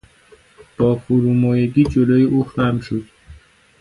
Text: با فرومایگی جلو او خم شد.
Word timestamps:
با 0.77 0.95
فرومایگی 0.95 1.83
جلو 1.83 2.27
او 2.29 2.43
خم 2.43 2.79
شد. 2.79 3.03